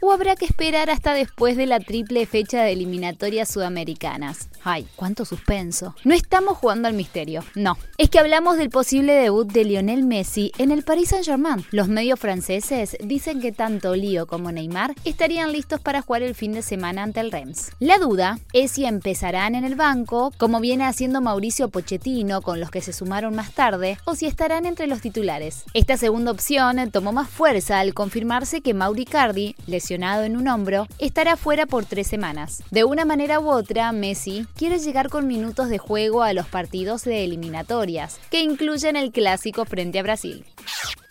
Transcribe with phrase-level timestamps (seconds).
[0.00, 4.48] ¿O habrá que esperar hasta después de la triple fecha de eliminatorias sudamericanas?
[4.62, 5.96] Ay, cuánto suspenso.
[6.04, 7.76] No estamos jugando al misterio, no.
[7.96, 11.64] Es que hablamos del posible debut de Lionel Messi en el Paris Saint-Germain.
[11.72, 16.52] Los medios franceses dicen que tanto Lío como Neymar estarían listos para jugar el fin
[16.52, 17.72] de semana ante el Reims.
[17.80, 22.70] La duda es si empezarán en el banco, como viene haciendo Mauricio Pochettino con los
[22.70, 25.64] que se sumaron más tarde, o si estarán entre los titulares.
[25.74, 29.56] Esta segunda opción tomó más fuerza al confirmarse que Mauri Cardi,
[29.90, 32.62] en un hombro, estará fuera por tres semanas.
[32.70, 37.04] De una manera u otra, Messi quiere llegar con minutos de juego a los partidos
[37.04, 40.44] de eliminatorias, que incluyen el clásico frente a Brasil.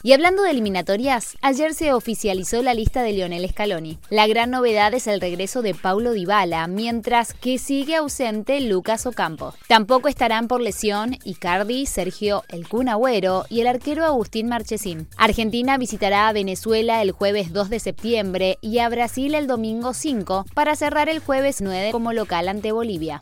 [0.08, 4.00] Y hablando de eliminatorias, ayer se oficializó la lista de Lionel Scaloni.
[4.10, 9.54] La gran novedad es el regreso de Paulo Dybala, mientras que sigue ausente Lucas Ocampo.
[9.68, 15.10] Tampoco estarán por lesión Icardi, Sergio El Kun Agüero y el arquero Agustín Marchesín.
[15.18, 20.46] Argentina visitará a Venezuela el jueves 2 de septiembre y a Brasil el domingo 5
[20.54, 23.20] para cerrar el jueves 9 como local ante Bolivia.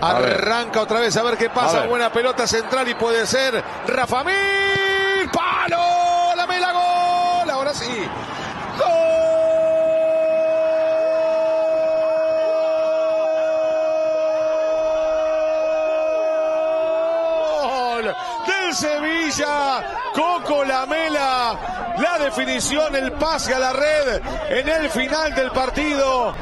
[0.00, 1.88] Arranca otra vez a ver qué pasa.
[1.88, 4.68] Buena pelota central y puede ser Rafa Mil.
[5.32, 6.34] ¡Palo!
[6.36, 7.50] ¡La mela gol!
[7.68, 8.08] Ahora sí.
[17.98, 18.14] ¡Gol!
[18.46, 19.84] Del Sevilla.
[20.14, 21.94] Coco Lamela.
[21.98, 26.34] La definición, el pase a la red en el final del partido.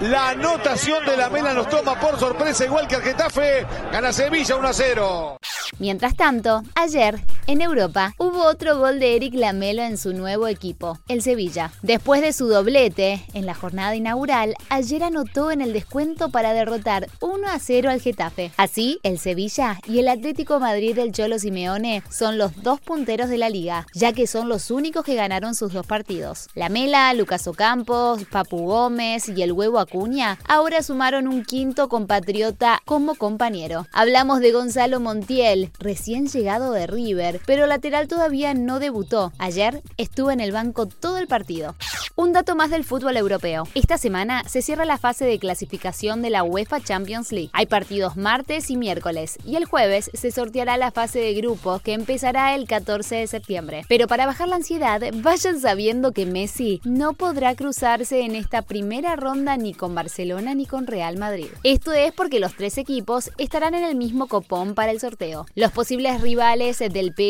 [0.00, 3.66] La anotación de la Mela nos toma por sorpresa, igual que Getafe.
[3.90, 5.38] Gana Sevilla 1 a 0.
[5.78, 10.98] Mientras tanto, ayer, en Europa, hubo otro gol de Eric Lamelo en su nuevo equipo,
[11.08, 11.70] el Sevilla.
[11.82, 17.08] Después de su doblete en la jornada inaugural, ayer anotó en el descuento para derrotar
[17.20, 18.50] 1 a 0 al Getafe.
[18.56, 23.38] Así, el Sevilla y el Atlético Madrid del Cholo Simeone son los dos punteros de
[23.38, 26.48] la liga, ya que son los únicos que ganaron sus dos partidos.
[26.54, 33.14] Lamela, Lucas Ocampos, Papu Gómez y el huevo Acuña ahora sumaron un quinto compatriota como
[33.14, 33.86] compañero.
[33.92, 39.32] Hablamos de Gonzalo Montiel, recién llegado de River, pero lateral todavía no debutó.
[39.38, 41.74] Ayer estuvo en el banco todo el partido.
[42.18, 43.64] Un dato más del fútbol europeo.
[43.74, 47.50] Esta semana se cierra la fase de clasificación de la UEFA Champions League.
[47.52, 51.92] Hay partidos martes y miércoles y el jueves se sorteará la fase de grupos que
[51.92, 53.84] empezará el 14 de septiembre.
[53.86, 59.16] Pero para bajar la ansiedad, vayan sabiendo que Messi no podrá cruzarse en esta primera
[59.16, 61.48] ronda ni con Barcelona ni con Real Madrid.
[61.64, 65.44] Esto es porque los tres equipos estarán en el mismo copón para el sorteo.
[65.54, 67.25] Los posibles rivales del PSG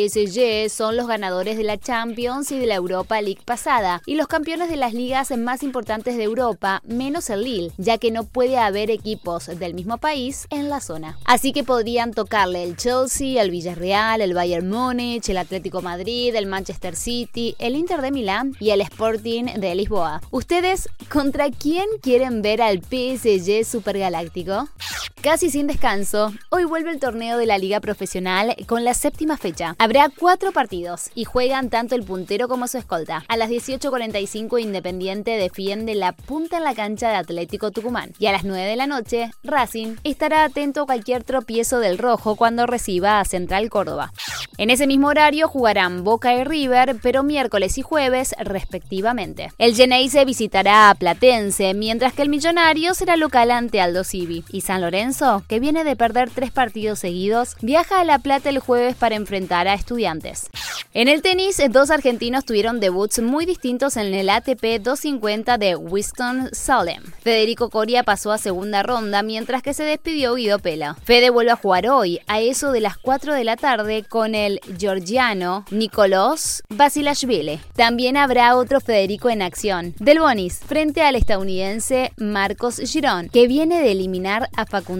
[0.68, 4.68] son los ganadores de la Champions y de la Europa League pasada y los campeones
[4.68, 8.90] de las ligas más importantes de Europa, menos el Lille, ya que no puede haber
[8.90, 11.18] equipos del mismo país en la zona.
[11.24, 16.46] Así que podrían tocarle el Chelsea, el Villarreal, el Bayern Múnich, el Atlético Madrid, el
[16.46, 20.20] Manchester City, el Inter de Milán y el Sporting de Lisboa.
[20.30, 24.68] ¿Ustedes contra quién quieren ver al PSG Supergaláctico?
[25.22, 29.75] Casi sin descanso, hoy vuelve el torneo de la Liga Profesional con la séptima fecha.
[29.78, 33.25] Habrá cuatro partidos y juegan tanto el puntero como su escolta.
[33.27, 38.12] A las 18.45 Independiente defiende la punta en la cancha de Atlético Tucumán.
[38.21, 42.37] Y a las 9 de la noche, Racing estará atento a cualquier tropiezo del rojo
[42.37, 44.12] cuando reciba a Central Córdoba.
[44.59, 49.50] En ese mismo horario jugarán Boca y River, pero miércoles y jueves respectivamente.
[49.59, 54.44] El Geneise visitará a Platense, mientras que el Millonario será local ante Aldo Civi.
[54.50, 55.16] Y San Lorenzo,
[55.49, 59.66] que viene de perder tres partidos seguidos, viaja a La Plata el jueves para enfrentar
[59.66, 60.50] a Estudiantes.
[60.93, 67.03] En el tenis, dos argentinos tuvieron debuts muy distintos en el ATP 250 de Winston-Salem.
[67.22, 70.97] Federico Coria pasó a segunda ronda, mientras que se despidió Guido Pela.
[71.04, 74.60] Fede vuelve a jugar hoy, a eso de las 4 de la tarde, con el
[74.78, 77.59] georgiano Nicolás Basilashvili.
[77.75, 83.80] También habrá otro Federico en acción, del Bonis, frente al estadounidense Marcos Girón, que viene
[83.80, 84.96] de eliminar a Facundo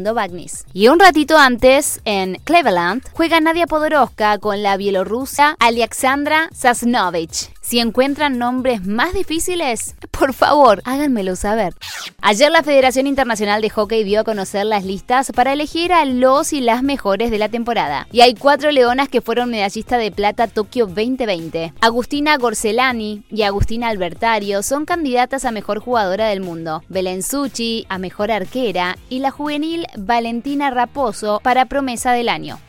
[0.73, 7.56] Y un ratito antes, en Cleveland, juega Nadia Podoroska con la bielorrusa Alexandra Sasnovich.
[7.67, 11.75] Si encuentran nombres más difíciles, por favor, háganmelo saber.
[12.23, 16.53] Ayer la Federación Internacional de Hockey dio a conocer las listas para elegir a los
[16.53, 18.07] y las mejores de la temporada.
[18.13, 21.73] Y hay cuatro leonas que fueron medallistas de plata Tokio 2020.
[21.81, 26.85] Agustina Gorcelani y Agustina Albertario son candidatas a mejor jugadora del mundo.
[26.89, 32.61] Belén Suchi a mejor arquera y la juvenil Valentina Raposo para promesa del año.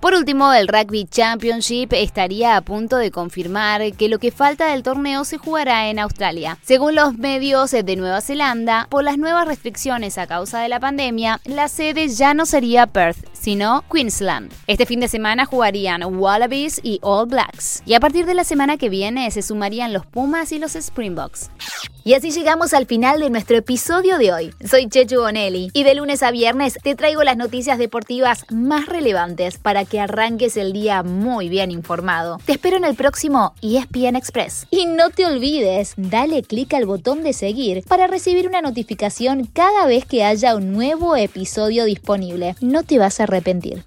[0.00, 4.82] Por último, el Rugby Championship estaría a punto de confirmar que lo que falta del
[4.82, 6.58] torneo se jugará en Australia.
[6.62, 11.40] Según los medios de Nueva Zelanda, por las nuevas restricciones a causa de la pandemia,
[11.44, 14.52] la sede ya no sería Perth, sino Queensland.
[14.66, 17.82] Este fin de semana jugarían Wallabies y All Blacks.
[17.86, 21.50] Y a partir de la semana que viene se sumarían los Pumas y los Springboks.
[22.04, 24.54] Y así llegamos al final de nuestro episodio de hoy.
[24.64, 29.58] Soy Chechu Bonelli y de lunes a viernes te traigo las noticias deportivas más relevantes
[29.58, 32.38] para que arranques el día muy bien informado.
[32.44, 34.66] Te espero en el próximo ESPN Express.
[34.70, 39.86] Y no te olvides, dale clic al botón de seguir para recibir una notificación cada
[39.86, 42.54] vez que haya un nuevo episodio disponible.
[42.60, 43.84] No te vas a arrepentir.